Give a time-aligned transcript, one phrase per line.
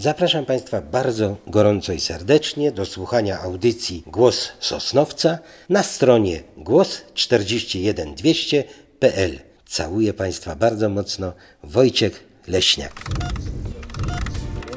[0.00, 9.38] Zapraszam Państwa bardzo gorąco i serdecznie do słuchania audycji Głos Sosnowca na stronie głos41200.pl.
[9.66, 11.32] Całuję Państwa bardzo mocno.
[11.62, 12.92] Wojciech Leśniak.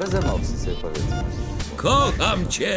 [0.00, 1.24] Bez emocji sobie powiedzmy.
[1.76, 2.76] Kocham cię,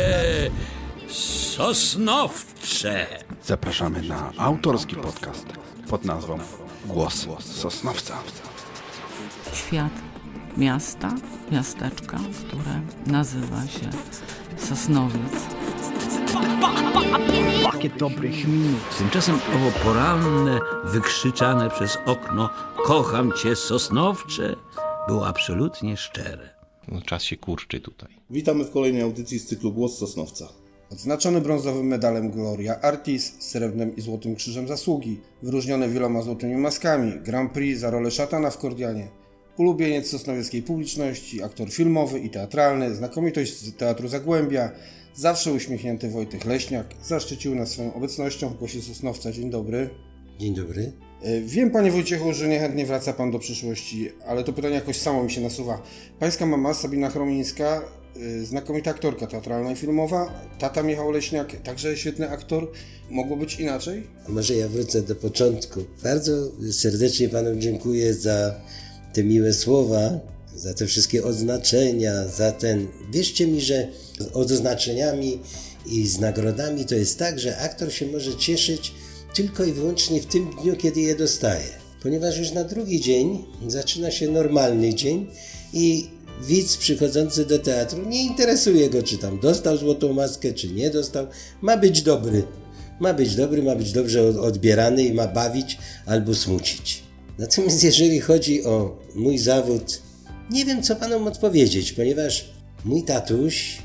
[1.55, 3.05] Sosnowcze.
[3.43, 5.45] Zapraszamy na autorski podcast
[5.89, 6.37] pod nazwą
[6.85, 8.17] Głos Sosnowca.
[9.53, 10.04] świat
[10.57, 11.13] miasta,
[11.51, 12.17] miasteczka,
[12.47, 13.89] które nazywa się
[14.57, 15.33] Sosnowiec.
[17.63, 18.97] Pakiet dobrych minut.
[18.97, 22.49] Tymczasem owo poranne, wykrzyczane przez okno
[22.85, 24.55] Kocham cię, Sosnowcze
[25.07, 26.49] było absolutnie szczere.
[26.87, 28.09] No, czas się kurczy tutaj.
[28.29, 30.47] Witamy w kolejnej audycji z cyklu Głos Sosnowca.
[30.91, 37.51] Odznaczony brązowym medalem Gloria Artis, srebrnym i złotym krzyżem zasługi, wyróżniony wieloma złotymi maskami, Grand
[37.51, 39.07] Prix za rolę szatana w Kordianie,
[39.57, 44.71] ulubieniec sosnowieckiej publiczności, aktor filmowy i teatralny, znakomitość z Teatru Zagłębia,
[45.15, 49.31] zawsze uśmiechnięty Wojtek Leśniak, zaszczycił nas swoją obecnością w Głosie Sosnowca.
[49.31, 49.89] Dzień dobry.
[50.39, 50.91] Dzień dobry.
[51.21, 55.23] E, Wiem, panie Wojciechu, że niechętnie wraca pan do przyszłości, ale to pytanie jakoś samo
[55.23, 55.81] mi się nasuwa.
[56.19, 57.81] Pańska mama, Sabina Chromińska,
[58.41, 62.71] e, znakomita aktorka teatralna i filmowa, tata Michał Leśniak, także świetny aktor.
[63.09, 64.07] Mogło być inaczej?
[64.27, 65.79] A może ja wrócę do początku.
[66.03, 66.31] Bardzo
[66.71, 68.55] serdecznie Panom dziękuję za
[69.15, 70.19] te miłe słowa,
[70.55, 72.87] za te wszystkie odznaczenia, za ten.
[73.11, 73.87] Wierzcie mi, że
[74.19, 75.39] z odznaczeniami
[75.91, 78.91] i z nagrodami to jest tak, że aktor się może cieszyć
[79.35, 81.67] tylko i wyłącznie w tym dniu, kiedy je dostaje.
[82.03, 85.27] Ponieważ już na drugi dzień zaczyna się normalny dzień
[85.73, 86.07] i
[86.47, 91.27] widz przychodzący do teatru nie interesuje go, czy tam dostał złotą maskę, czy nie dostał.
[91.61, 92.43] Ma być dobry.
[92.99, 97.04] Ma być dobry, ma być dobrze od- odbierany i ma bawić albo smucić.
[97.37, 100.01] Natomiast jeżeli chodzi o mój zawód,
[100.51, 102.49] nie wiem co panom odpowiedzieć, ponieważ
[102.85, 103.77] mój tatuś,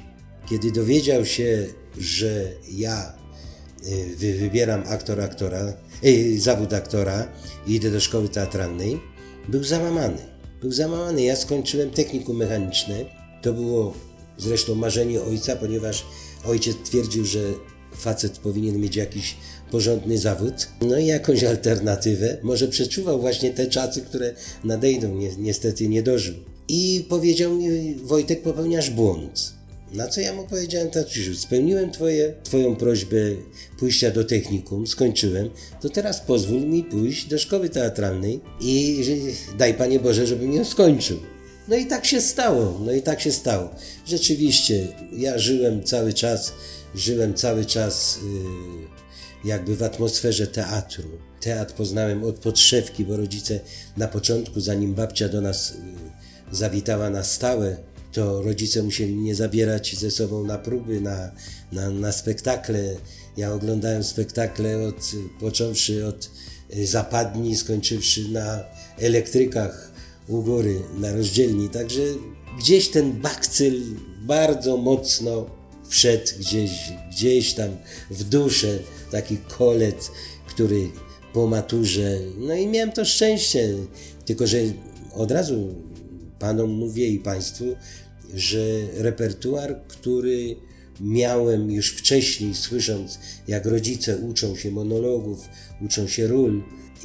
[0.51, 1.67] kiedy dowiedział się,
[1.99, 3.13] że ja
[3.87, 5.73] y, wy- wybieram aktor aktora,
[6.05, 7.29] y, zawód aktora
[7.67, 9.01] i idę do szkoły teatralnej,
[9.49, 10.19] był załamany.
[10.61, 11.23] Był załamany.
[11.23, 13.05] Ja skończyłem technikum mechaniczne.
[13.43, 13.95] To było
[14.39, 16.05] zresztą marzenie ojca, ponieważ
[16.45, 17.41] ojciec twierdził, że
[18.01, 19.37] facet powinien mieć jakiś
[19.71, 20.69] porządny zawód.
[20.81, 22.39] No i jakąś alternatywę.
[22.43, 24.35] Może przeczuwał właśnie te czasy, które
[24.65, 25.15] nadejdą.
[25.15, 26.35] Ni- niestety nie dożył.
[26.69, 29.53] I powiedział mi, Wojtek, popełniasz błąd.
[29.93, 33.17] Na co ja mu powiedziałem, tatusiu, spełniłem twoje, twoją prośbę
[33.79, 35.51] pójścia do technikum, skończyłem,
[35.81, 39.05] to teraz pozwól mi pójść do szkoły teatralnej i
[39.59, 41.19] daj Panie Boże, żebym ją skończył.
[41.69, 43.71] No i tak się stało, no i tak się stało.
[44.07, 46.53] Rzeczywiście, ja żyłem cały czas,
[46.95, 48.19] żyłem cały czas
[49.45, 51.09] yy, jakby w atmosferze teatru.
[51.41, 53.61] Teatr poznałem od podszewki, bo rodzice
[53.97, 57.77] na początku, zanim babcia do nas yy, zawitała na stałe,
[58.13, 61.31] to rodzice musieli mnie zabierać ze sobą na próby, na,
[61.73, 62.97] na, na spektakle.
[63.37, 66.31] Ja oglądałem spektakle od, począwszy od
[66.77, 68.65] y, zapadni, skończywszy na
[68.99, 69.93] elektrykach
[70.29, 71.69] u góry, na rozdzielni.
[71.69, 72.03] Także
[72.59, 73.83] gdzieś ten bakcyl
[74.23, 75.60] bardzo mocno
[75.91, 76.71] wszedł gdzieś,
[77.11, 77.77] gdzieś tam
[78.11, 78.79] w duszę,
[79.11, 80.11] taki kolec,
[80.47, 80.89] który
[81.33, 83.75] po maturze, no i miałem to szczęście,
[84.25, 84.59] tylko że
[85.15, 85.75] od razu
[86.39, 87.65] panom mówię i państwu,
[88.35, 88.61] że
[88.97, 90.57] repertuar, który
[91.01, 93.19] miałem już wcześniej, słysząc,
[93.49, 95.49] jak rodzice uczą się monologów,
[95.81, 96.63] uczą się ról,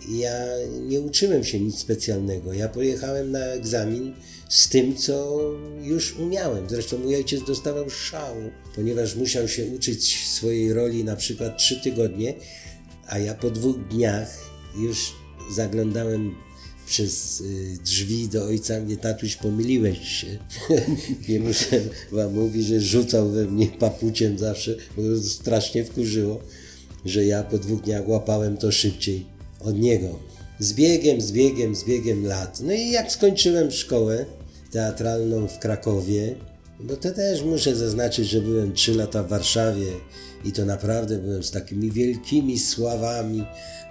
[0.09, 0.45] ja
[0.81, 2.53] nie uczyłem się nic specjalnego.
[2.53, 4.13] Ja pojechałem na egzamin
[4.49, 5.41] z tym, co
[5.81, 6.69] już umiałem.
[6.69, 12.33] Zresztą mój ojciec dostawał szału, ponieważ musiał się uczyć swojej roli na przykład trzy tygodnie,
[13.07, 14.37] a ja po dwóch dniach
[14.77, 15.13] już
[15.51, 16.35] zaglądałem
[16.85, 20.27] przez y, drzwi do ojca, mnie tatuś pomyliłeś się.
[21.29, 26.39] nie muszę wam mówić, że rzucał we mnie papuciem zawsze, bo to strasznie wkurzyło,
[27.05, 29.25] że ja po dwóch dniach łapałem to szybciej
[29.59, 30.19] od niego.
[30.59, 32.59] Z biegiem, z biegiem, z biegiem lat.
[32.61, 34.25] No i jak skończyłem szkołę
[34.71, 36.35] teatralną w Krakowie,
[36.79, 39.87] bo to też muszę zaznaczyć, że byłem trzy lata w Warszawie
[40.45, 43.43] i to naprawdę byłem z takimi wielkimi sławami,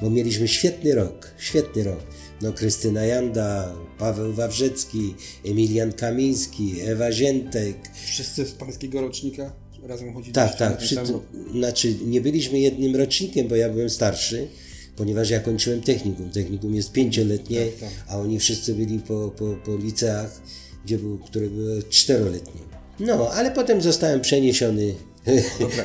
[0.02, 2.00] bo mieliśmy świetny rok, świetny rok.
[2.42, 5.14] No Krystyna Janda, Paweł Wawrzecki,
[5.44, 7.76] Emilian Kamiński, Ewa Ziętek.
[8.06, 9.52] Wszyscy z pańskiego rocznika
[9.86, 10.32] razem chodzili?
[10.32, 10.80] Tak, tak.
[10.96, 11.22] rok?
[11.52, 14.48] znaczy nie byliśmy jednym rocznikiem, bo ja byłem starszy,
[14.96, 16.30] ponieważ ja kończyłem technikum.
[16.30, 18.04] Technikum jest pięcioletnie, Tak, tak.
[18.08, 20.42] a oni wszyscy byli po, po, po liceach,
[20.84, 22.60] gdzie był, które były czteroletnie.
[23.00, 24.94] No, ale potem zostałem przeniesiony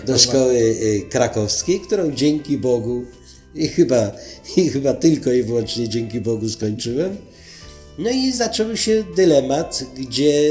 [0.06, 3.04] do szkoły y, krakowskiej, którą dzięki Bogu
[3.56, 4.12] i chyba,
[4.58, 7.18] i chyba tylko i wyłącznie dzięki Bogu skończyłem.
[7.98, 10.50] No i zaczął się dylemat, gdzie,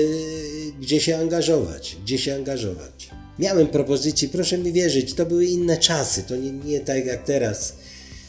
[0.81, 3.11] gdzie się angażować, gdzie się angażować.
[3.39, 7.75] Miałem propozycje, proszę mi wierzyć, to były inne czasy, to nie, nie tak jak teraz,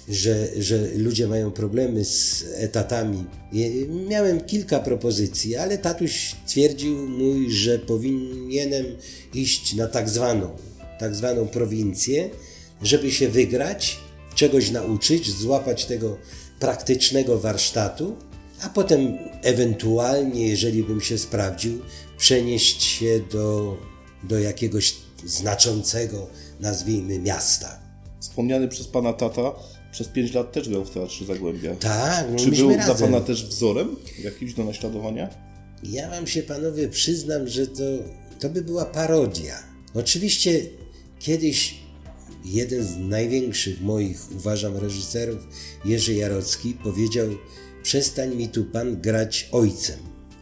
[0.09, 3.25] że, że ludzie mają problemy z etatami.
[4.09, 8.85] Miałem kilka propozycji, ale tatuś twierdził mój, że powinienem
[9.33, 10.49] iść na tak zwaną,
[10.99, 12.29] tak zwaną prowincję,
[12.81, 13.99] żeby się wygrać,
[14.35, 16.17] czegoś nauczyć, złapać tego
[16.59, 18.15] praktycznego warsztatu,
[18.61, 21.79] a potem ewentualnie, jeżeli bym się sprawdził,
[22.17, 23.77] przenieść się do,
[24.23, 24.95] do jakiegoś
[25.25, 26.27] znaczącego,
[26.59, 27.79] nazwijmy, miasta.
[28.19, 29.51] Wspomniany przez pana tata
[29.91, 31.75] przez 5 lat też grał w Teatrze Zagłębia.
[31.75, 33.11] Tak, no Czy był dla razem.
[33.11, 35.29] pana też wzorem jakimś do naśladowania?
[35.83, 37.83] Ja wam się panowie przyznam, że to,
[38.39, 39.55] to by była parodia.
[39.93, 40.61] Oczywiście
[41.19, 41.75] kiedyś
[42.45, 45.47] jeden z największych moich, uważam, reżyserów,
[45.85, 47.27] Jerzy Jarocki, powiedział:
[47.83, 49.99] Przestań mi tu pan grać ojcem.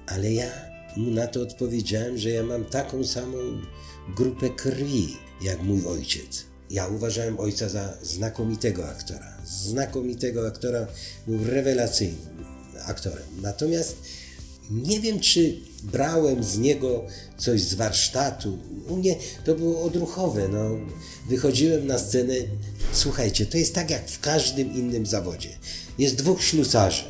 [0.07, 0.51] Ale ja
[0.97, 3.37] mu na to odpowiedziałem, że ja mam taką samą
[4.15, 6.45] grupę krwi jak mój ojciec.
[6.69, 9.36] Ja uważałem ojca za znakomitego aktora.
[9.47, 10.87] Znakomitego aktora,
[11.27, 12.37] był rewelacyjnym
[12.85, 13.23] aktorem.
[13.41, 13.95] Natomiast
[14.71, 17.05] nie wiem, czy brałem z niego
[17.37, 18.57] coś z warsztatu.
[18.87, 19.15] U mnie
[19.45, 20.47] to było odruchowe.
[20.47, 20.69] No.
[21.29, 22.33] Wychodziłem na scenę.
[22.93, 25.49] Słuchajcie, to jest tak jak w każdym innym zawodzie.
[25.99, 27.03] Jest dwóch ślusarzy.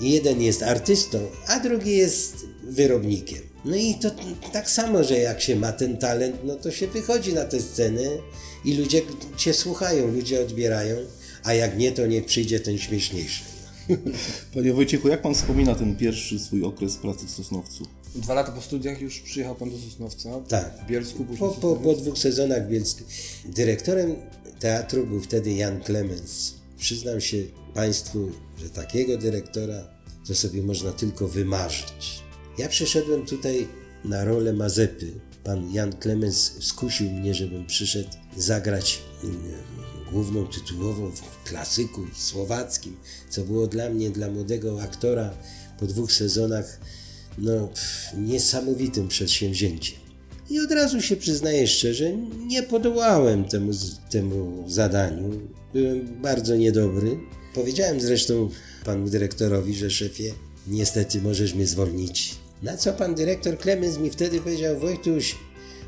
[0.00, 3.38] Jeden jest artystą, a drugi jest wyrobnikiem.
[3.64, 4.10] No i to
[4.52, 8.02] tak samo, że jak się ma ten talent, no to się wychodzi na tę scenę
[8.64, 9.02] i ludzie
[9.36, 10.96] cię słuchają, ludzie odbierają,
[11.44, 13.42] a jak nie, to niech przyjdzie ten śmieszniejszy.
[14.54, 17.86] Panie Wojciechu, jak pan wspomina ten pierwszy swój okres pracy w Sosnowcu?
[18.14, 20.40] Dwa lata po studiach już przyjechał pan do Sosnowca.
[20.48, 20.78] Tak.
[20.84, 23.06] W Bielsku, później Po, po, po dwóch sezonach bielskim.
[23.44, 24.16] Dyrektorem
[24.60, 26.54] teatru był wtedy Jan Klemens.
[26.78, 27.36] Przyznam się
[27.74, 29.88] Państwu, że takiego dyrektora
[30.26, 32.22] to sobie można tylko wymarzyć.
[32.58, 33.68] Ja przyszedłem tutaj
[34.04, 35.12] na rolę Mazepy.
[35.44, 38.98] Pan Jan Klemens skusił mnie, żebym przyszedł zagrać
[40.12, 42.96] główną tytułową w klasyku słowackim,
[43.28, 45.30] co było dla mnie, dla młodego aktora
[45.80, 46.80] po dwóch sezonach,
[47.38, 47.68] no,
[48.16, 49.98] niesamowitym przedsięwzięciem.
[50.50, 52.12] I od razu się przyznaję szczerze,
[52.46, 53.72] nie podołałem temu,
[54.10, 55.30] temu zadaniu.
[55.72, 57.18] Byłem bardzo niedobry.
[57.54, 58.48] Powiedziałem zresztą
[58.84, 60.34] panu dyrektorowi, że szefie,
[60.66, 62.34] niestety możesz mnie zwolnić.
[62.62, 65.36] Na co pan dyrektor Klemens mi wtedy powiedział, Wojtuś,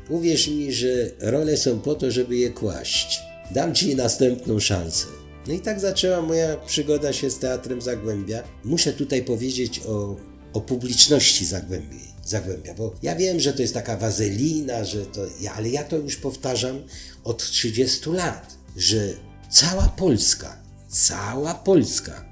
[0.09, 3.19] uwierz mi, że role są po to, żeby je kłaść.
[3.51, 5.05] Dam ci następną szansę.
[5.47, 8.43] No i tak zaczęła moja przygoda się z Teatrem Zagłębia.
[8.63, 10.15] Muszę tutaj powiedzieć o,
[10.53, 15.21] o publiczności Zagłębia, Zagłębia, bo ja wiem, że to jest taka wazelina, że to,
[15.55, 16.83] ale ja to już powtarzam
[17.23, 19.13] od 30 lat, że
[19.49, 20.57] cała Polska,
[20.87, 22.25] cała Polska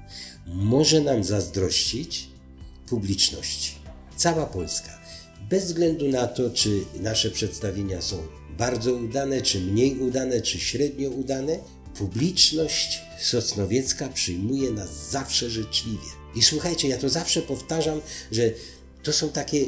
[0.47, 2.29] może nam zazdrościć
[2.87, 3.75] publiczności.
[4.17, 4.99] Cała Polska.
[5.49, 8.17] Bez względu na to, czy nasze przedstawienia są
[8.57, 11.59] bardzo udane, czy mniej udane, czy średnio udane,
[11.97, 16.07] publiczność sosnowiecka przyjmuje nas zawsze życzliwie.
[16.35, 18.01] I słuchajcie, ja to zawsze powtarzam,
[18.31, 18.51] że
[19.03, 19.65] to są takie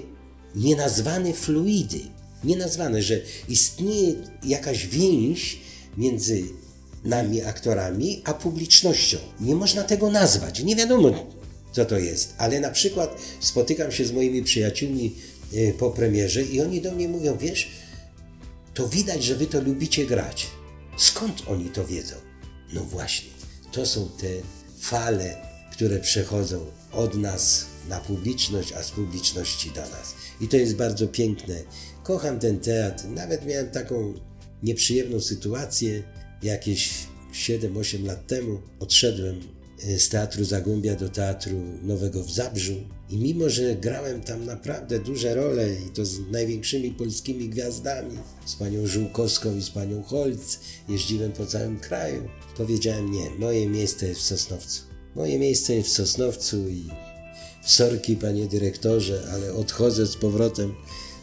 [0.56, 2.00] nienazwane fluidy.
[2.44, 5.58] Nienazwane, że istnieje jakaś więź
[5.98, 6.44] między
[7.04, 9.18] nami, aktorami, a publicznością.
[9.40, 10.64] Nie można tego nazwać.
[10.64, 11.28] Nie wiadomo,
[11.72, 12.34] co to jest.
[12.38, 15.16] Ale na przykład spotykam się z moimi przyjaciółmi
[15.54, 17.72] y, po premierze i oni do mnie mówią, wiesz,
[18.76, 20.48] to widać, że wy to lubicie grać.
[20.98, 22.16] Skąd oni to wiedzą?
[22.74, 23.30] No właśnie,
[23.72, 24.28] to są te
[24.80, 25.36] fale,
[25.72, 30.16] które przechodzą od nas na publiczność, a z publiczności do nas.
[30.42, 31.56] I to jest bardzo piękne.
[32.04, 33.06] Kocham ten teatr.
[33.06, 34.14] Nawet miałem taką
[34.64, 36.04] nieprzyjemną sytuację
[36.44, 36.94] jakieś
[37.34, 38.62] 7-8 lat temu.
[38.80, 42.74] Odszedłem z Teatru Zagłębia do Teatru Nowego w Zabrzu
[43.10, 48.56] i mimo, że grałem tam naprawdę duże role i to z największymi polskimi gwiazdami, z
[48.56, 54.22] panią Żółkowską i z panią Holc, jeździłem po całym kraju, powiedziałem nie, moje miejsce jest
[54.22, 54.82] w Sosnowcu.
[55.16, 56.90] Moje miejsce jest w Sosnowcu i
[57.66, 60.74] sorki panie dyrektorze, ale odchodzę z powrotem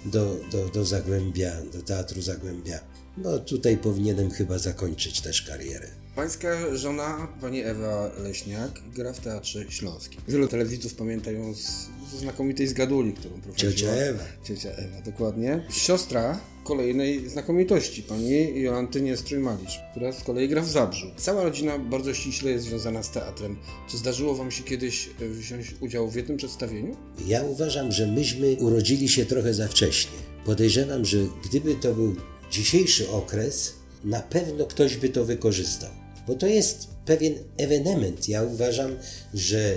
[0.04, 2.80] do, do, do Zagłębia, do Teatru Zagłębia.
[3.16, 6.01] No tutaj powinienem chyba zakończyć też karierę.
[6.16, 10.20] Pańska żona, pani Ewa Leśniak, gra w Teatrze Śląskim.
[10.28, 13.72] Wielu telewidzów pamięta ją z, ze znakomitej zgaduli, którą prowadziła.
[13.72, 14.24] Ciocia Ewa.
[14.44, 15.66] Ciocia Ewa, dokładnie.
[15.70, 21.06] Siostra kolejnej znakomitości, pani Jolantynie Strójmalisz, która z kolei gra w Zabrzu.
[21.16, 23.56] Cała rodzina bardzo ściśle jest związana z teatrem.
[23.90, 26.96] Czy zdarzyło wam się kiedyś e, wziąć udział w jednym przedstawieniu?
[27.26, 30.18] Ja uważam, że myśmy urodzili się trochę za wcześnie.
[30.44, 32.16] Podejrzewam, że gdyby to był
[32.50, 36.01] dzisiejszy okres, na pewno ktoś by to wykorzystał.
[36.26, 38.28] Bo to jest pewien ewenement.
[38.28, 38.96] Ja uważam,
[39.34, 39.74] że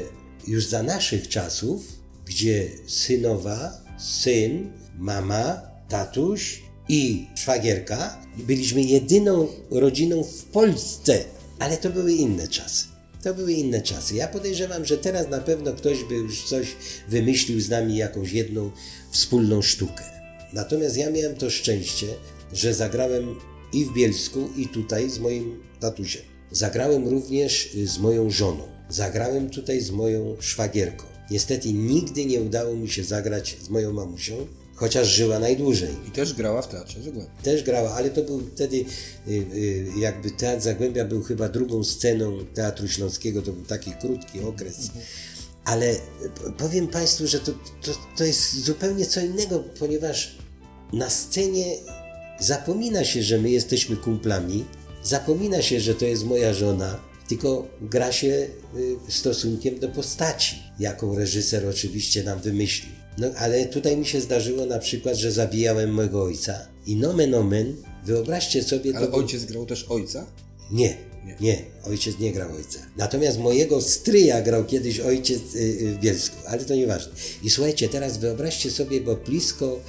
[0.47, 8.21] już za naszych czasów, gdzie synowa, syn mama, tatuś i szwagierka.
[8.37, 11.23] Byliśmy jedyną rodziną w Polsce,
[11.59, 12.85] ale to były inne czasy.
[13.23, 14.15] To były inne czasy.
[14.15, 16.67] Ja podejrzewam, że teraz na pewno ktoś by już coś
[17.07, 18.71] wymyślił z nami, jakąś jedną
[19.11, 20.03] wspólną sztukę.
[20.53, 22.07] Natomiast ja miałem to szczęście,
[22.53, 23.35] że zagrałem
[23.73, 26.34] i w Bielsku, i tutaj z moim tatusiem.
[26.55, 28.63] Zagrałem również y, z moją żoną.
[28.89, 31.05] Zagrałem tutaj z moją szwagierką.
[31.31, 35.89] Niestety nigdy nie udało mi się zagrać z moją mamusią, chociaż żyła najdłużej.
[36.07, 37.31] I też grała w Teatrze Zagłębia.
[37.43, 42.45] Też grała, ale to był wtedy y, y, jakby Teatr Zagłębia był chyba drugą sceną
[42.53, 44.91] Teatru Śląskiego, to był taki krótki okres.
[45.65, 45.97] Ale y,
[46.57, 50.37] powiem Państwu, że to, to, to jest zupełnie co innego, ponieważ
[50.93, 51.77] na scenie
[52.39, 54.65] zapomina się, że my jesteśmy kumplami,
[55.05, 61.15] zapomina się, że to jest moja żona, tylko gra się y, stosunkiem do postaci, jaką
[61.15, 62.91] reżyser oczywiście nam wymyślił.
[63.17, 67.75] No ale tutaj mi się zdarzyło na przykład, że zabijałem mojego ojca i nomen omen,
[68.05, 68.97] wyobraźcie sobie...
[68.97, 70.25] Ale to ojciec grał też ojca?
[70.71, 70.97] nie,
[71.39, 72.79] nie, ojciec nie grał ojca.
[72.97, 77.11] Natomiast mojego stryja grał kiedyś ojciec y, y, w Bielsku, ale to nieważne.
[77.43, 79.79] I słuchajcie, teraz wyobraźcie sobie, bo blisko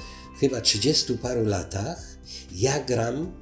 [0.41, 2.17] chyba 30 paru latach
[2.55, 3.33] ja gram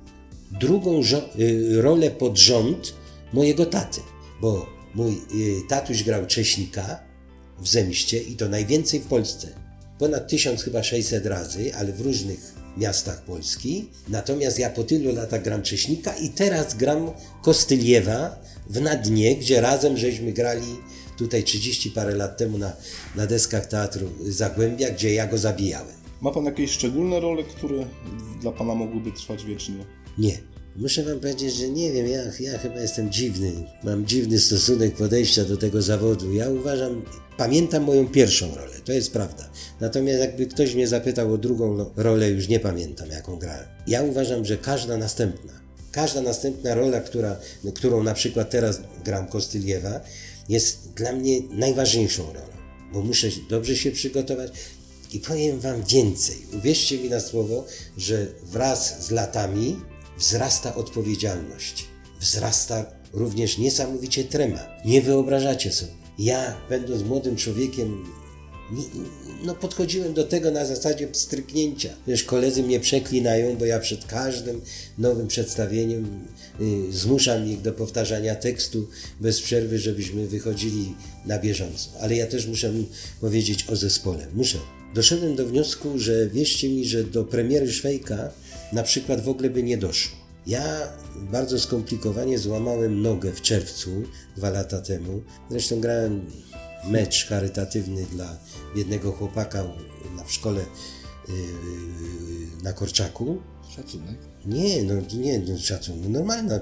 [0.61, 1.01] drugą
[1.39, 2.95] y, rolę pod rząd
[3.33, 4.01] mojego taty,
[4.41, 7.01] bo mój y, tatuś grał Cześnika
[7.59, 9.49] w Zemście i to najwięcej w Polsce.
[9.99, 13.89] Ponad 1000 chyba 600 razy, ale w różnych miastach Polski.
[14.09, 17.11] Natomiast ja po tylu latach gram Cześnika i teraz gram
[17.43, 18.37] Kostyliewa
[18.71, 20.77] w Nadnie, gdzie razem żeśmy grali
[21.19, 22.73] tutaj 30 parę lat temu na,
[23.17, 25.95] na deskach Teatru Zagłębia, gdzie ja go zabijałem.
[26.21, 27.87] Ma pan jakieś szczególne role, które
[28.41, 29.85] dla pana mogłyby trwać wiecznie?
[30.19, 30.39] Nie.
[30.77, 33.53] Muszę wam powiedzieć, że nie wiem, ja, ja chyba jestem dziwny.
[33.83, 36.33] Mam dziwny stosunek podejścia do tego zawodu.
[36.33, 37.03] Ja uważam,
[37.37, 39.51] pamiętam moją pierwszą rolę, to jest prawda.
[39.81, 43.65] Natomiast jakby ktoś mnie zapytał o drugą rolę, już nie pamiętam, jaką grałem.
[43.87, 45.53] Ja uważam, że każda następna,
[45.93, 50.01] każda następna rola, która, no, którą na przykład teraz gram Kostyliewa,
[50.49, 52.57] jest dla mnie najważniejszą rolą,
[52.93, 54.53] bo muszę dobrze się przygotować.
[55.13, 56.37] I powiem Wam więcej.
[56.59, 57.67] Uwierzcie mi na słowo,
[57.97, 59.77] że wraz z latami
[60.19, 61.89] wzrasta odpowiedzialność.
[62.21, 64.59] Wzrasta również niesamowicie trema.
[64.85, 65.93] Nie wyobrażacie sobie.
[66.19, 68.05] Ja, będąc młodym człowiekiem,
[69.45, 71.89] no podchodziłem do tego na zasadzie stryknięcia.
[72.07, 74.61] Wiesz, koledzy mnie przeklinają, bo ja przed każdym
[74.99, 76.27] nowym przedstawieniem
[76.61, 78.89] y, zmuszam ich do powtarzania tekstu
[79.21, 80.95] bez przerwy, żebyśmy wychodzili
[81.27, 81.91] na bieżąco.
[82.01, 82.73] Ale ja też muszę
[83.21, 84.27] powiedzieć o zespole.
[84.35, 84.59] Muszę.
[84.95, 88.31] Doszedłem do wniosku, że wierzcie mi, że do premiery Szwejka
[88.73, 90.17] na przykład w ogóle by nie doszło.
[90.47, 93.91] Ja bardzo skomplikowanie złamałem nogę w czerwcu
[94.37, 95.23] dwa lata temu.
[95.51, 96.27] Zresztą grałem
[96.89, 98.39] mecz charytatywny dla
[98.77, 99.65] jednego chłopaka
[100.17, 100.61] na, w szkole
[101.29, 101.35] yy,
[102.63, 103.43] na Korczaku.
[103.77, 104.19] Szacunek.
[104.47, 106.61] Nie, no nie, no szacun, no normalna.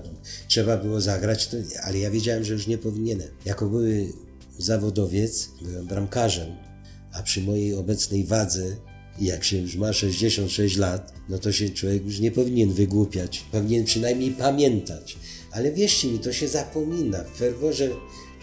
[0.48, 3.28] Trzeba było zagrać, to, ale ja wiedziałem, że już nie powinienem.
[3.44, 4.12] Jako były
[4.58, 6.56] zawodowiec, byłem bramkarzem,
[7.12, 8.76] a przy mojej obecnej wadze,
[9.20, 13.44] jak się już ma 66 lat, no to się człowiek już nie powinien wygłupiać.
[13.52, 15.16] Powinien przynajmniej pamiętać.
[15.50, 17.24] Ale wierzcie mi, to się zapomina.
[17.24, 17.90] W ferworze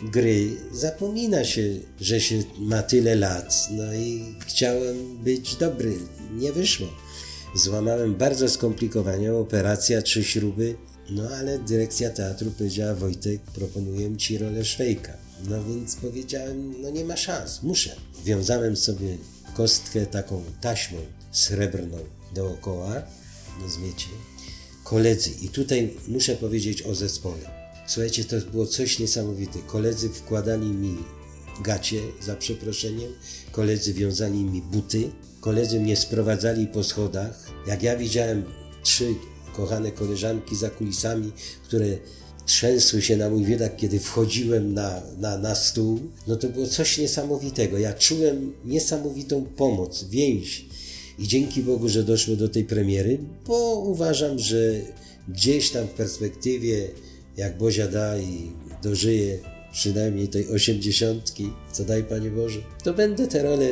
[0.03, 1.61] gry zapomina się,
[2.01, 3.67] że się ma tyle lat.
[3.71, 5.97] No i chciałem być dobry.
[6.33, 6.87] Nie wyszło.
[7.55, 10.75] Złamałem bardzo skomplikowaną operacja, trzy śruby,
[11.09, 15.13] no ale dyrekcja teatru powiedziała, Wojtek, proponuję ci rolę Szwejka.
[15.49, 17.95] No więc powiedziałem, no nie ma szans, muszę.
[18.25, 19.17] Wiązałem sobie
[19.53, 20.97] kostkę taką taśmą
[21.31, 21.97] srebrną
[22.35, 23.03] dookoła,
[23.61, 24.07] rozumiecie?
[24.83, 27.58] Koledzy, i tutaj muszę powiedzieć o zespole.
[27.89, 29.59] Słuchajcie, to było coś niesamowite.
[29.59, 30.97] Koledzy wkładali mi
[31.63, 33.11] gacie, za przeproszeniem,
[33.51, 35.09] koledzy wiązali mi buty,
[35.41, 37.51] koledzy mnie sprowadzali po schodach.
[37.67, 38.43] Jak ja widziałem
[38.83, 39.15] trzy
[39.55, 41.31] kochane koleżanki za kulisami,
[41.63, 41.97] które
[42.45, 46.97] trzęsły się na mój widok, kiedy wchodziłem na, na, na stół, no to było coś
[46.97, 47.77] niesamowitego.
[47.77, 50.65] Ja czułem niesamowitą pomoc, więź.
[51.19, 54.73] I dzięki Bogu, że doszło do tej premiery, bo uważam, że
[55.27, 56.87] gdzieś tam w perspektywie,
[57.39, 58.51] jak Bozia da i
[58.83, 59.39] dożyję
[59.71, 63.67] przynajmniej tej osiemdziesiątki, co daj Panie Boże, to będę te role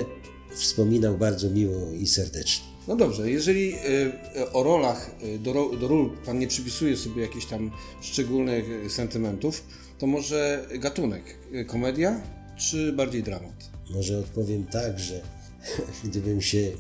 [0.56, 2.66] wspominał bardzo miło i serdecznie.
[2.88, 7.46] No dobrze, jeżeli y, o rolach, y, do, do ról Pan nie przypisuje sobie jakichś
[7.46, 7.72] tam
[8.02, 9.64] szczególnych y, sentymentów,
[10.00, 11.24] to może gatunek?
[11.68, 12.22] Komedia
[12.58, 13.70] czy bardziej dramat?
[13.90, 15.22] Może odpowiem tak, że
[16.06, 16.72] gdybym się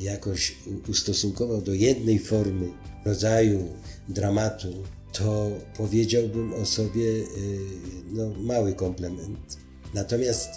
[0.00, 0.56] jakoś
[0.88, 2.68] ustosunkował do jednej formy,
[3.04, 3.68] rodzaju
[4.08, 4.84] dramatu,
[5.18, 7.26] to powiedziałbym o sobie y,
[8.12, 9.58] no, mały komplement.
[9.94, 10.48] Natomiast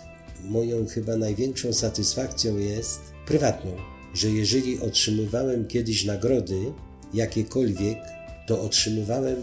[0.43, 3.71] moją chyba największą satysfakcją jest prywatną.
[4.13, 6.73] że jeżeli otrzymywałem kiedyś nagrody,
[7.13, 7.97] jakiekolwiek,
[8.47, 9.37] to otrzymywałem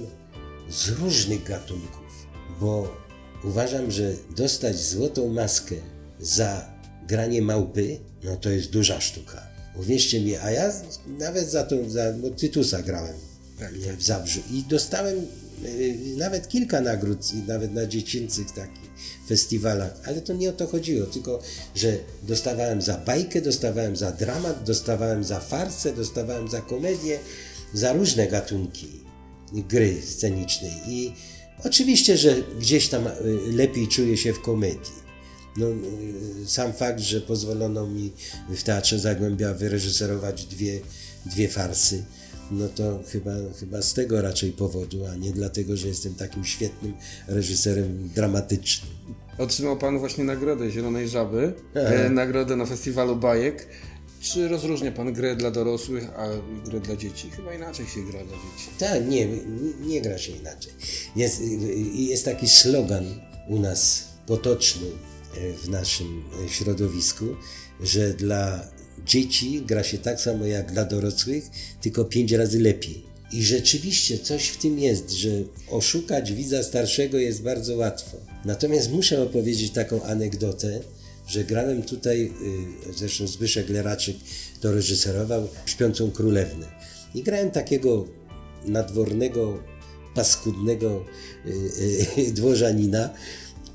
[0.71, 2.27] z różnych gatunków,
[2.61, 2.97] bo
[3.45, 5.75] uważam, że dostać złotą maskę
[6.21, 6.71] za
[7.09, 9.47] granie małpy, no to jest duża sztuka.
[9.77, 10.73] Uwierzcie mi, a ja
[11.19, 13.17] nawet za to, za bo Tytusa grałem
[13.99, 14.41] w Zabrzu.
[14.51, 15.17] I dostałem
[15.65, 18.89] y, nawet kilka nagród, nawet na dziecięcych takich
[19.29, 21.41] festiwalach, ale to nie o to chodziło, tylko
[21.75, 27.19] że dostawałem za bajkę, dostawałem za dramat, dostawałem za farsę, dostawałem za komedię,
[27.75, 28.87] za różne gatunki
[29.53, 30.73] gry scenicznej.
[30.87, 31.13] I
[31.65, 33.13] oczywiście, że gdzieś tam y,
[33.53, 34.99] lepiej czuję się w komedii.
[35.57, 35.67] No,
[36.43, 38.13] y, sam fakt, że pozwolono mi
[38.49, 40.81] w Teatrze Zagłębia wyreżyserować dwie,
[41.27, 42.05] dwie farsy,
[42.51, 46.93] no to chyba, chyba z tego raczej powodu, a nie dlatego, że jestem takim świetnym
[47.29, 48.91] reżyserem dramatycznym.
[49.39, 51.81] Otrzymał pan właśnie nagrodę Zielonej Żaby, Aha.
[51.81, 53.69] e, nagrodę na festiwalu bajek.
[54.21, 56.29] Czy rozróżnia pan grę dla dorosłych, a
[56.65, 57.31] grę dla dzieci?
[57.31, 58.71] Chyba inaczej się gra dla dzieci.
[58.79, 59.39] Tak, nie, nie,
[59.87, 60.73] nie gra się inaczej.
[61.17, 61.43] Jest,
[61.95, 63.05] jest taki slogan
[63.49, 64.87] u nas potoczny
[65.37, 67.25] e, w naszym e, środowisku,
[67.81, 68.69] że dla
[69.07, 71.51] dzieci gra się tak samo jak dla dorosłych,
[71.81, 73.09] tylko pięć razy lepiej.
[73.33, 75.31] I rzeczywiście coś w tym jest, że
[75.71, 78.17] oszukać widza starszego jest bardzo łatwo.
[78.45, 80.81] Natomiast muszę opowiedzieć taką anegdotę,
[81.27, 82.33] że grałem tutaj,
[82.89, 84.17] y, zresztą Zbyszek Leraczyk
[84.61, 86.67] to reżyserował, Śpiącą Królewnę.
[87.15, 88.05] I grałem takiego
[88.65, 89.63] nadwornego,
[90.15, 91.05] paskudnego
[91.47, 93.11] y, y, dworzanina,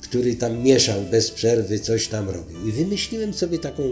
[0.01, 2.67] który tam mieszał bez przerwy, coś tam robił.
[2.67, 3.83] I wymyśliłem sobie taką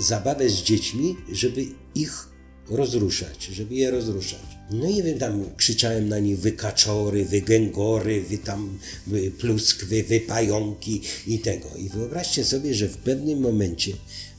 [0.00, 2.28] zabawę z dziećmi, żeby ich
[2.70, 4.40] rozruszać, żeby je rozruszać.
[4.70, 11.38] No i wy tam krzyczałem na nich wykaczory, wygęgory, wy tam wy pluskwy, wypająki i
[11.38, 11.68] tego.
[11.78, 13.92] I wyobraźcie sobie, że w pewnym momencie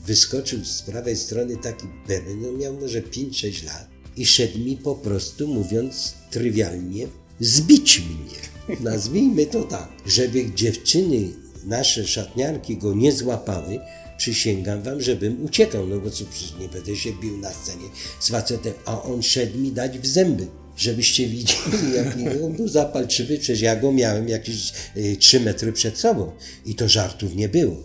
[0.06, 4.94] wyskoczył z prawej strony taki beben, no miał może 5-6 lat i szedł mi po
[4.94, 7.06] prostu, mówiąc trywialnie,
[7.40, 8.78] zbić mnie.
[8.80, 11.28] Nazwijmy to tak, żeby dziewczyny,
[11.64, 13.80] nasze szatniarki go nie złapały,
[14.22, 17.88] przysięgam wam, żebym uciekał, no bo co, przecież nie będę się bił na scenie
[18.20, 20.46] z facetem, a on szedł mi dać w zęby.
[20.76, 25.98] Żebyście widzieli, jaki on był zapalczywy, przecież ja go miałem jakieś y, 3 metry przed
[25.98, 26.30] sobą
[26.66, 27.76] i to żartów nie było.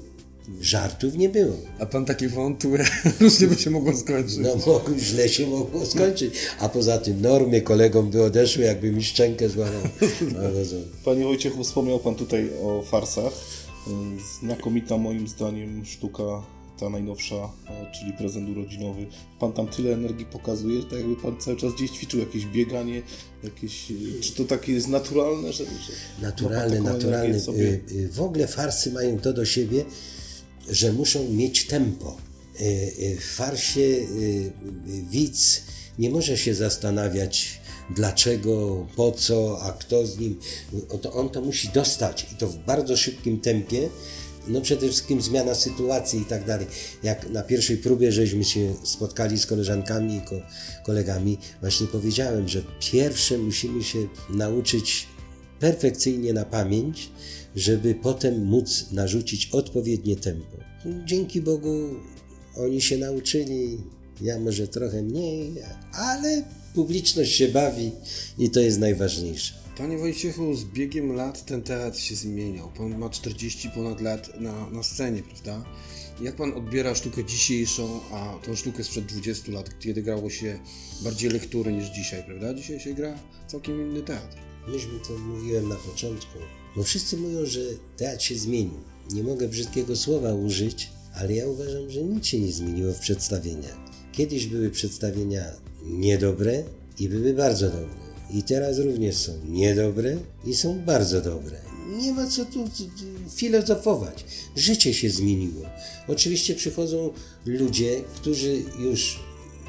[0.62, 1.54] Żartów nie było.
[1.80, 2.80] A pan taki wątły,
[3.20, 4.38] różnie by się mogło skończyć.
[4.38, 6.34] No mogło, źle się mogło skończyć.
[6.60, 9.82] A poza tym normy kolegom by odeszły, jakby mi szczękę złamał.
[10.34, 10.88] No, rozumiem.
[11.06, 13.34] Panie Wojciechu, wspomniał Pan tutaj o farsach.
[14.42, 16.24] Znakomita moim zdaniem sztuka,
[16.80, 19.06] ta najnowsza, e, czyli prezent urodzinowy.
[19.40, 23.02] Pan tam tyle energii pokazuje, że tak jakby Pan cały czas gdzieś ćwiczył jakieś bieganie,
[23.44, 23.92] jakieś...
[23.92, 25.66] e, Czy to takie jest naturalne, że...
[25.66, 25.72] że
[26.22, 27.40] Naturalne, naturalne.
[27.40, 27.80] sobie?
[27.92, 29.86] Y, W ogóle farsy mają to do siebie,
[30.70, 32.18] że muszą mieć tempo.
[33.20, 34.08] W farsie
[35.10, 35.62] widz
[36.00, 37.60] nie może się zastanawiać,
[37.96, 40.40] dlaczego, po co, a kto z nim.
[41.02, 43.90] To On to musi dostać i to w bardzo szybkim tempie.
[44.48, 46.68] No przede wszystkim zmiana sytuacji i tak dalej.
[47.04, 50.42] Jak na pierwszej próbie żeśmy się spotkali z koleżankami i ko-
[50.86, 55.08] kolegami, właśnie powiedziałem, że pierwsze musimy się nauczyć
[55.60, 57.10] perfekcyjnie na pamięć,
[57.56, 60.58] żeby potem móc narzucić odpowiednie tempo.
[61.06, 61.90] Dzięki Bogu
[62.58, 63.78] oni się nauczyli,
[64.22, 65.54] ja może trochę mniej,
[65.92, 66.44] ale
[66.78, 67.92] publiczność się bawi
[68.38, 69.54] i to jest najważniejsze.
[69.78, 72.72] Panie Wojciechu, z biegiem lat ten teatr się zmieniał.
[72.78, 75.66] Pan ma 40 ponad lat na, na scenie, prawda?
[76.22, 80.60] Jak pan odbiera sztukę dzisiejszą, a tą sztukę sprzed 20 lat, kiedy grało się
[81.04, 82.54] bardziej lektury niż dzisiaj, prawda?
[82.54, 84.38] Dzisiaj się gra całkiem inny teatr.
[84.68, 86.38] Myśmy to mówiłem na początku,
[86.76, 87.62] bo wszyscy mówią, że
[87.98, 88.80] teatr się zmienił.
[89.14, 93.78] Nie mogę brzydkiego słowa użyć, ale ja uważam, że nic się nie zmieniło w przedstawieniach.
[94.12, 95.44] Kiedyś były przedstawienia
[95.90, 96.64] niedobre
[97.00, 98.08] i były bardzo dobre.
[98.34, 101.58] I teraz również są niedobre i są bardzo dobre.
[101.98, 102.70] Nie ma co tu
[103.36, 104.26] filozofować.
[104.56, 105.66] Życie się zmieniło.
[106.08, 107.10] Oczywiście przychodzą
[107.46, 109.20] ludzie, którzy już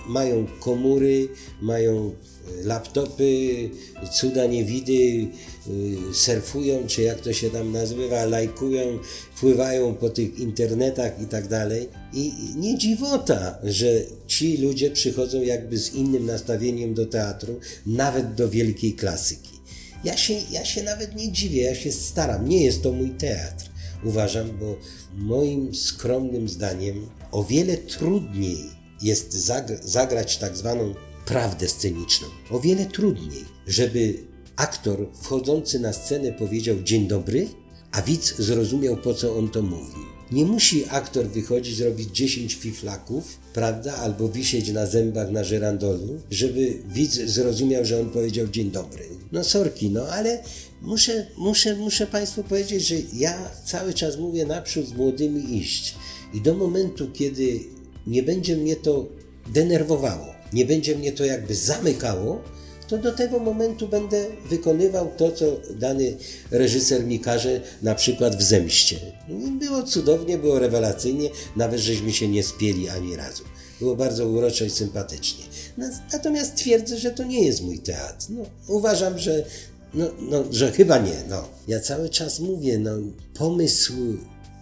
[0.09, 1.29] mają komury,
[1.63, 2.13] mają
[2.61, 3.71] e, laptopy,
[4.13, 5.29] cuda niewidy,
[5.69, 8.99] y, surfują, czy jak to się tam nazywa, lajkują,
[9.41, 11.89] pływają po tych internetach i tak dalej.
[12.13, 13.87] I nie dziwota, że
[14.27, 19.59] ci ludzie przychodzą jakby z innym nastawieniem do teatru, nawet do wielkiej klasyki.
[20.05, 23.71] Ja się, ja się nawet nie dziwię, ja się staram, nie jest to mój teatr.
[24.05, 24.77] Uważam, bo
[25.17, 30.95] moim skromnym zdaniem o wiele trudniej jest zag- zagrać tak zwaną
[31.27, 32.29] prawdę sceniczną.
[32.51, 34.15] O wiele trudniej, żeby
[34.57, 37.49] aktor wchodzący na scenę powiedział dzień dobry,
[37.93, 40.19] a widz zrozumiał po co on to mówi.
[40.33, 46.83] Nie musi aktor wychodzić, robić 10 fiflaków, prawda, albo wisieć na zębach na żyrandolu, żeby
[46.89, 49.05] widz zrozumiał, że on powiedział dzień dobry.
[49.33, 50.43] No sorki, no ale
[50.83, 55.95] muszę, muszę, muszę Państwu powiedzieć, że ja cały czas mówię naprzód z młodymi iść.
[56.35, 57.61] I do momentu, kiedy
[58.09, 59.07] nie będzie mnie to
[59.47, 62.43] denerwowało, nie będzie mnie to jakby zamykało,
[62.89, 65.45] to do tego momentu będę wykonywał to, co
[65.75, 66.17] dany
[66.51, 68.97] reżyser mi każe, na przykład w Zemście.
[69.59, 73.45] Było cudownie, było rewelacyjnie, nawet żeśmy się nie spieli ani razu.
[73.81, 75.45] Było bardzo uroczo i sympatycznie.
[76.13, 78.27] Natomiast twierdzę, że to nie jest mój teatr.
[78.29, 79.45] No, uważam, że,
[79.95, 81.23] no, no, że chyba nie.
[81.29, 81.49] No.
[81.69, 82.91] Ja cały czas mówię, no,
[83.35, 83.93] pomysł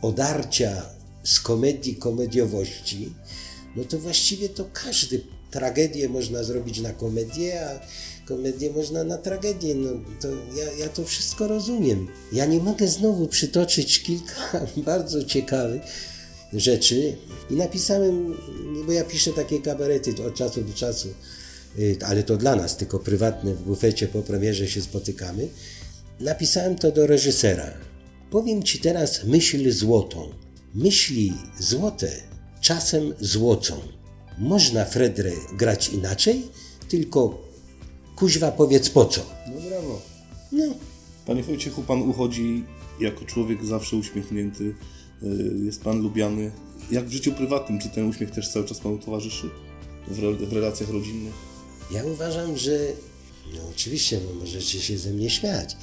[0.02, 0.95] odarcia
[1.26, 3.12] z komedii komediowości,
[3.76, 7.80] no to właściwie to każdy tragedię można zrobić na komedię, a
[8.26, 9.74] komedię można na tragedię.
[9.74, 12.08] No to ja, ja to wszystko rozumiem.
[12.32, 15.82] Ja nie mogę znowu przytoczyć kilka bardzo ciekawych
[16.52, 17.16] rzeczy
[17.50, 18.36] i napisałem,
[18.86, 21.08] bo ja piszę takie kabarety od czasu do czasu,
[21.78, 25.48] y, ale to dla nas, tylko prywatne, w bufecie po premierze się spotykamy.
[26.20, 27.70] Napisałem to do reżysera.
[28.30, 30.45] Powiem ci teraz myśl złotą.
[30.76, 32.10] Myśli złote
[32.60, 33.74] czasem złocą.
[34.38, 36.42] Można Fredrę grać inaczej,
[36.88, 37.42] tylko
[38.16, 39.20] kuźwa powiedz po co.
[39.54, 40.02] No brawo.
[40.52, 40.64] No,
[41.26, 42.64] Panie Wojciechu, Pan uchodzi
[43.00, 44.74] jako człowiek zawsze uśmiechnięty,
[45.22, 46.52] y, jest Pan lubiany.
[46.90, 49.50] Jak w życiu prywatnym, czy ten uśmiech też cały czas Panu towarzyszy?
[50.08, 51.34] W, re, w relacjach rodzinnych?
[51.90, 52.78] ja uważam, że
[53.54, 55.76] no oczywiście no, możecie się ze mnie śmiać,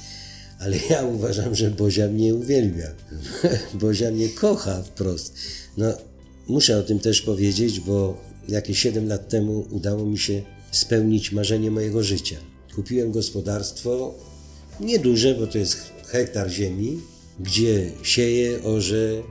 [0.58, 2.88] ale ja uważam, że Bozia mnie uwielbia.
[3.80, 5.34] Bozia mnie kocha wprost.
[5.76, 5.86] No,
[6.48, 11.70] muszę o tym też powiedzieć, bo jakieś 7 lat temu udało mi się spełnić marzenie
[11.70, 12.36] mojego życia.
[12.74, 14.14] Kupiłem gospodarstwo,
[14.80, 17.00] nieduże, bo to jest hektar ziemi,
[17.40, 19.22] gdzie sieję, orze,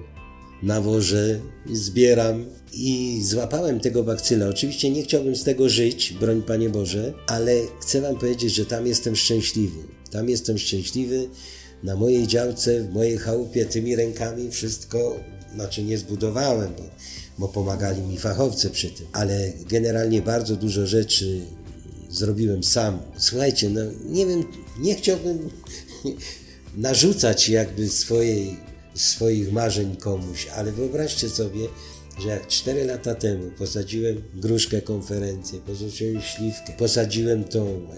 [0.64, 1.40] nawożę,
[1.74, 4.48] zbieram i złapałem tego bakcyla.
[4.48, 8.88] Oczywiście nie chciałbym z tego żyć, broń Panie Boże, ale chcę Wam powiedzieć, że tam
[8.88, 9.80] jestem szczęśliwy.
[10.12, 11.30] Tam jestem szczęśliwy.
[11.84, 15.16] Na mojej działce, w mojej chałupie tymi rękami wszystko,
[15.56, 16.84] znaczy nie zbudowałem, bo,
[17.38, 21.42] bo pomagali mi fachowcy przy tym, ale generalnie bardzo dużo rzeczy
[22.10, 23.00] zrobiłem sam.
[23.18, 24.44] Słuchajcie, no nie wiem,
[24.80, 25.50] nie chciałbym
[26.76, 28.58] narzucać jakby swojej,
[28.94, 31.68] swoich marzeń komuś, ale wyobraźcie sobie,
[32.20, 37.90] że jak 4 lata temu posadziłem gruszkę konferencję, posadziłem śliwkę, posadziłem tą e,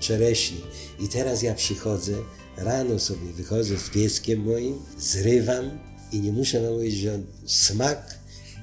[0.00, 0.60] czereśnię
[1.00, 2.12] i teraz ja przychodzę,
[2.56, 5.78] rano sobie wychodzę z pieskiem moim, zrywam
[6.12, 8.20] i nie muszę mówić, że smak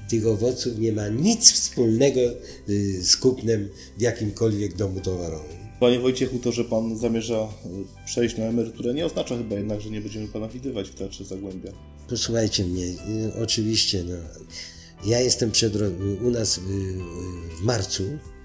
[0.08, 2.20] tych owoców nie ma nic wspólnego
[2.68, 5.57] y, z kupnem w jakimkolwiek domu towarowym.
[5.80, 9.90] Panie Wojciechu, to, że Pan zamierza y, przejść na emeryturę, nie oznacza chyba jednak, że
[9.90, 11.72] nie będziemy Pana widywać w Teatrze Zagłębia.
[12.08, 12.96] Posłuchajcie mnie, y,
[13.42, 14.14] oczywiście, no,
[15.06, 15.90] ja jestem przed, ro-
[16.26, 16.60] u nas
[17.60, 18.02] w marcu,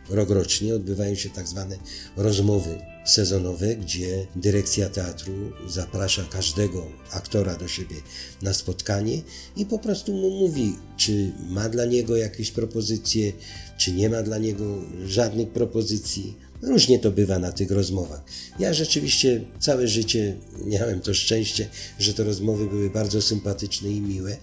[0.10, 1.78] rokrocznie, odbywają się tak zwane
[2.18, 5.34] rozmowy sezonowe, gdzie dyrekcja teatru
[5.68, 7.96] zaprasza każdego aktora do siebie
[8.42, 9.22] na spotkanie
[9.58, 13.32] i po prostu mu mówi, czy ma dla niego jakieś propozycje,
[13.78, 14.66] czy nie ma dla niego
[15.06, 16.34] żadnych propozycji.
[16.64, 18.24] Różnie to bywa na tych rozmowach.
[18.60, 21.68] Ja rzeczywiście całe życie miałem to szczęście,
[22.00, 24.38] że te rozmowy były bardzo sympatyczne i miłe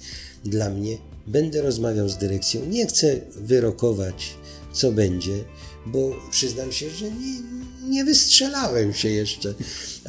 [0.45, 0.99] dla mnie.
[1.27, 2.67] Będę rozmawiał z dyrekcją.
[2.67, 4.35] Nie chcę wyrokować,
[4.73, 5.45] co będzie,
[5.87, 7.41] bo przyznam się, że nie,
[7.89, 9.55] nie wystrzelałem się jeszcze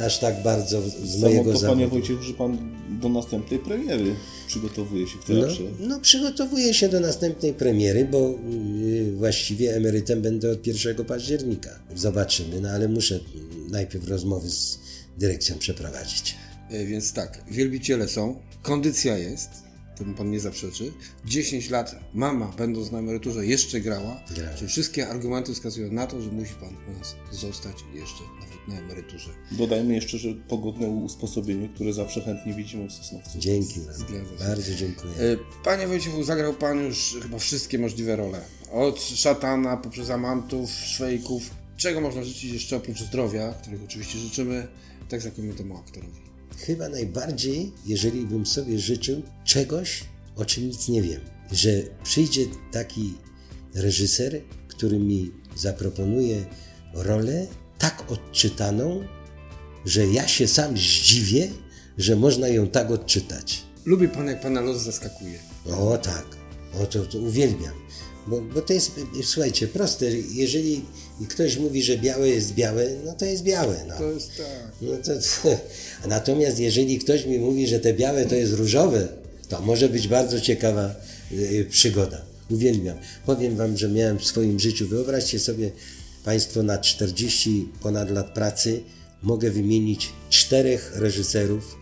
[0.06, 1.80] aż tak bardzo z Samo mojego to, zawodu.
[1.80, 2.58] Panie Wojciechu, że Pan
[3.02, 4.16] do następnej premiery
[4.48, 5.64] przygotowuje się w No, teatrze.
[5.80, 11.80] no przygotowuję się do następnej premiery, bo yy, właściwie emerytem będę od 1 października.
[11.96, 13.20] Zobaczymy, no ale muszę
[13.70, 14.80] najpierw rozmowy z
[15.18, 16.36] dyrekcją przeprowadzić.
[16.70, 19.50] E, Więc tak, wielbiciele są, kondycja jest,
[20.04, 20.94] temu pan nie zaprzeczy.
[21.26, 24.22] 10 lat mama, będąc na emeryturze, jeszcze grała.
[24.58, 28.80] Czyli wszystkie argumenty wskazują na to, że musi pan u nas zostać jeszcze nawet na
[28.80, 29.30] emeryturze.
[29.52, 33.40] Dodajmy jeszcze, że pogodne usposobienie, które zawsze chętnie widzimy w Sosnowcu.
[33.40, 33.80] Dzięki.
[34.40, 35.14] Bardzo dziękuję.
[35.14, 38.42] E, Panie Wojciechu, zagrał pan już chyba wszystkie możliwe role.
[38.72, 41.50] Od szatana, poprzez amantów, szwejków.
[41.78, 44.68] Czego można życzyć jeszcze oprócz zdrowia, którego oczywiście życzymy,
[45.10, 46.31] tak znakomitemu aktorowi?
[46.66, 50.04] Chyba najbardziej, jeżeli bym sobie życzył czegoś,
[50.36, 51.22] o czym nic nie wiem,
[51.52, 51.70] że
[52.04, 53.14] przyjdzie taki
[53.76, 56.46] reżyser, który mi zaproponuje
[56.94, 57.48] rolę
[57.78, 59.04] tak odczytaną,
[59.86, 61.50] że ja się sam zdziwię,
[61.98, 63.64] że można ją tak odczytać.
[63.86, 65.40] Lubi pan, jak pana los zaskakuje.
[65.66, 66.26] O tak,
[66.82, 67.74] o to, to uwielbiam.
[68.28, 70.06] Bo, bo to jest, słuchajcie, proste.
[70.32, 70.86] Jeżeli
[71.30, 73.76] ktoś mówi, że białe jest białe, no to jest białe.
[73.88, 73.98] No.
[73.98, 74.72] To jest tak.
[74.82, 75.12] No to,
[76.16, 79.08] natomiast jeżeli ktoś mi mówi, że te białe to jest różowe,
[79.50, 80.96] To może być bardzo ciekawa
[81.32, 82.22] y, przygoda.
[82.50, 82.98] Uwielbiam.
[83.26, 85.72] Powiem wam, że miałem w swoim życiu, wyobraźcie sobie
[86.26, 88.84] Państwo na 40 ponad lat pracy,
[89.24, 91.76] mogę wymienić czterech reżyserów,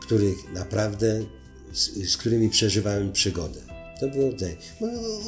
[0.00, 1.24] których naprawdę,
[1.72, 3.71] z, z którymi przeżywałem przygodę.
[4.02, 4.50] To było te.
[4.80, 4.86] Bo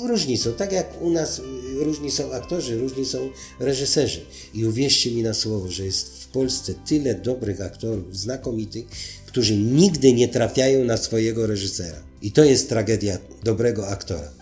[0.08, 1.40] różni są, tak jak u nas
[1.76, 4.20] różni są aktorzy, różni są reżyserzy.
[4.54, 8.86] I uwierzcie mi na słowo, że jest w Polsce tyle dobrych aktorów, znakomitych,
[9.26, 12.02] którzy nigdy nie trafiają na swojego reżysera.
[12.22, 14.32] I to jest tragedia dobrego aktora.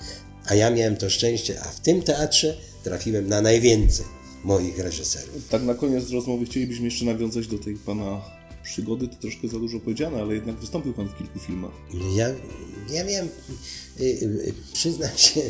[0.47, 4.07] A ja miałem to szczęście, a w tym teatrze trafiłem na najwięcej
[4.45, 5.49] moich reżyserów.
[5.51, 8.23] Tak na koniec rozmowy chcielibyśmy jeszcze nawiązać do tej pana
[8.63, 11.73] przygody, to troszkę za dużo powiedziane, ale jednak wystąpił pan w kilku filmach.
[12.17, 12.29] Ja,
[12.91, 13.29] ja miałem,
[14.01, 15.41] y, y, przyznam się,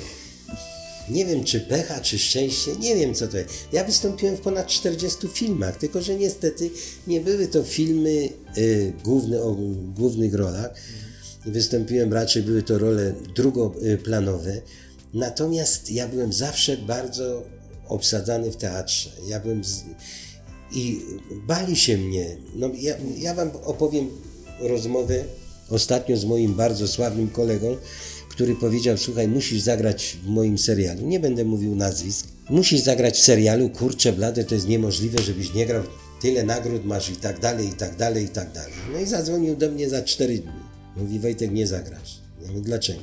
[1.11, 3.51] nie wiem czy pecha, czy szczęście, nie wiem co to jest.
[3.72, 6.70] Ja wystąpiłem w ponad 40 filmach, tylko że niestety
[7.07, 9.57] nie były to filmy y, główne, o
[9.96, 10.75] głównych rolach.
[11.46, 14.61] Wystąpiłem raczej, były to role drugoplanowe.
[15.14, 17.42] Natomiast ja byłem zawsze bardzo
[17.88, 19.11] obsadzany w teatrze.
[19.27, 19.83] Ja byłem z...
[20.75, 21.01] i
[21.47, 22.37] bali się mnie.
[22.55, 24.09] No, ja, ja wam opowiem
[24.61, 25.25] rozmowę
[25.71, 27.77] ostatnio z moim bardzo sławnym kolegą,
[28.29, 31.07] który powiedział: Słuchaj, musisz zagrać w moim serialu.
[31.07, 32.27] Nie będę mówił nazwisk.
[32.51, 35.83] Musisz zagrać w serialu, kurczę, blade, to jest niemożliwe, żebyś nie grał.
[36.21, 38.73] Tyle nagród masz i tak dalej, i tak dalej, i tak dalej.
[38.93, 40.53] No i zadzwonił do mnie za cztery dni.
[40.97, 42.19] Mówi: Wojtek, nie zagrasz.
[42.43, 43.01] Ja mówię, dlaczego?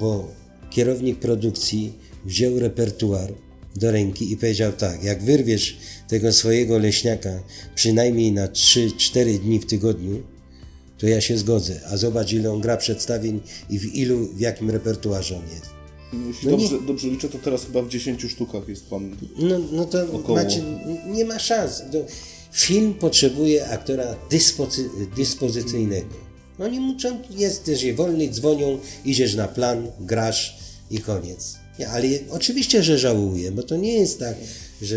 [0.00, 0.28] Bo
[0.70, 1.92] kierownik produkcji
[2.24, 3.32] wziął repertuar
[3.76, 5.76] do ręki i powiedział tak, jak wyrwiesz
[6.08, 7.30] tego swojego leśniaka
[7.74, 10.22] przynajmniej na 3-4 dni w tygodniu,
[10.98, 11.80] to ja się zgodzę.
[11.92, 15.76] A zobacz, ile on gra przedstawień i w ilu, w jakim repertuarze on jest.
[16.26, 19.16] Jeśli No dobrze, dobrze liczę, to teraz chyba w 10 sztukach jest pan.
[19.38, 20.38] No, no to Około.
[20.38, 20.62] macie,
[21.06, 21.82] nie ma szans.
[22.52, 26.14] Film potrzebuje aktora dyspozy, dyspozycyjnego.
[26.58, 30.58] Oni muszą, jesteś wolny, dzwonią, idziesz na plan, grasz
[30.90, 31.56] i koniec.
[31.84, 34.36] Ale oczywiście, że żałuję, bo to nie jest tak,
[34.82, 34.96] że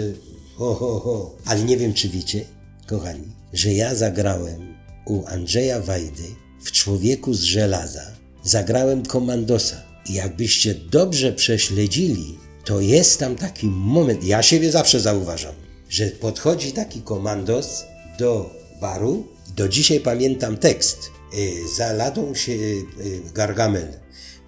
[0.56, 1.36] ho, ho, ho.
[1.46, 2.46] Ale nie wiem, czy wiecie,
[2.88, 6.24] kochani, że ja zagrałem u Andrzeja Wajdy
[6.64, 8.12] w Człowieku z żelaza.
[8.44, 9.90] Zagrałem komandosa.
[10.10, 15.54] I jakbyście dobrze prześledzili, to jest tam taki moment, ja siebie zawsze zauważam,
[15.90, 17.84] że podchodzi taki komandos
[18.20, 18.50] do
[18.82, 19.28] baru.
[19.56, 21.12] Do dzisiaj pamiętam tekst.
[21.34, 22.86] Y, Za ladą się y,
[23.34, 23.88] Gargamel,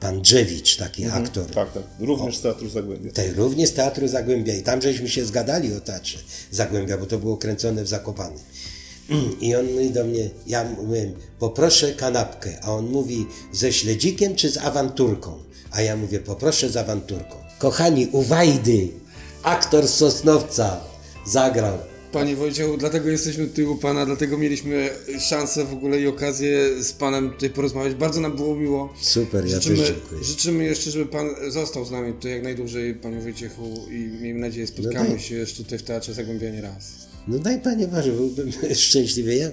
[0.02, 1.46] pan Drzewicz, taki aktor.
[1.46, 1.84] Tak, tak.
[2.00, 3.12] Również z Teatru Zagłębia.
[3.12, 6.18] Tej również z Teatru Zagłębia i tam żeśmy się zgadali o teatrze
[6.52, 8.40] Zagłębia, bo to było kręcone w Zakopane.
[9.42, 14.50] I on mówi do mnie, ja mówię, poproszę kanapkę, a on mówi ze śledzikiem czy
[14.50, 15.40] z awanturką?
[15.72, 17.36] A ja mówię, poproszę z awanturką.
[17.60, 18.88] Kochani, u Wajdy,
[19.44, 20.82] aktor Sosnowca
[21.26, 21.78] zagrał.
[22.12, 26.94] Panie Wojciechu, dlatego jesteśmy tutaj u Pana, dlatego mieliśmy szansę w ogóle i okazję z
[26.94, 27.96] Panem tutaj porozmawiać.
[27.96, 28.94] Bardzo nam było miło.
[29.02, 30.24] Super, ja życzymy, też dziękuję.
[30.24, 34.68] życzymy jeszcze, żeby Pan został z nami tutaj jak najdłużej, Panie Wojciechu i miejmy nadzieję
[34.68, 35.22] spotkamy tak.
[35.22, 36.92] się jeszcze tutaj w Teatrze Zagłębia nie raz.
[37.28, 39.36] No daj Panie Boże, byłbym szczęśliwy.
[39.36, 39.50] Ja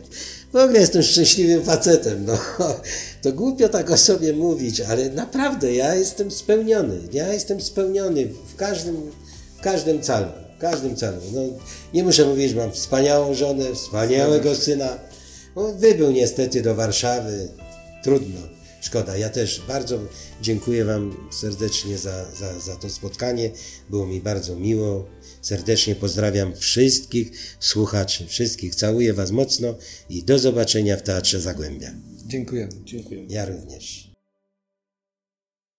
[0.53, 2.25] w ogóle jestem szczęśliwym facetem.
[2.25, 2.39] No.
[3.23, 6.99] To głupio tak o sobie mówić, ale naprawdę ja jestem spełniony.
[7.13, 8.97] Ja jestem spełniony w każdym,
[9.59, 10.48] w każdym calu.
[10.59, 11.21] W każdym calu.
[11.33, 11.41] No,
[11.95, 14.99] nie muszę mówić, że mam wspaniałą żonę, wspaniałego syna.
[15.57, 17.49] No, wybył niestety do Warszawy.
[18.03, 18.41] Trudno.
[18.81, 19.17] Szkoda.
[19.17, 19.99] Ja też bardzo
[20.43, 23.51] dziękuję Wam serdecznie za, za, za to spotkanie.
[23.91, 25.07] Było mi bardzo miło.
[25.43, 28.75] Serdecznie pozdrawiam wszystkich słuchaczy, wszystkich.
[28.75, 29.75] Całuję Was mocno
[30.11, 31.91] i do zobaczenia w Teatrze Zagłębia.
[32.27, 32.73] Dziękujemy.
[32.85, 33.27] Dziękuję.
[33.29, 34.08] Ja również.